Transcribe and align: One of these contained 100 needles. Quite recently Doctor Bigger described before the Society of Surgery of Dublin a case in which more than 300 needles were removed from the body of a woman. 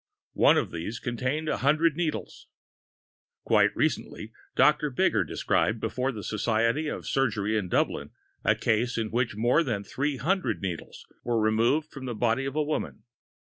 One 0.33 0.57
of 0.57 0.71
these 0.71 0.97
contained 0.99 1.47
100 1.47 1.95
needles. 1.95 2.47
Quite 3.43 3.69
recently 3.75 4.31
Doctor 4.55 4.89
Bigger 4.89 5.23
described 5.23 5.79
before 5.79 6.11
the 6.11 6.23
Society 6.23 6.87
of 6.87 7.05
Surgery 7.05 7.55
of 7.55 7.69
Dublin 7.69 8.09
a 8.43 8.55
case 8.55 8.97
in 8.97 9.11
which 9.11 9.35
more 9.35 9.61
than 9.61 9.83
300 9.83 10.59
needles 10.59 11.05
were 11.23 11.39
removed 11.39 11.91
from 11.91 12.05
the 12.05 12.15
body 12.15 12.45
of 12.45 12.55
a 12.55 12.63
woman. 12.63 13.03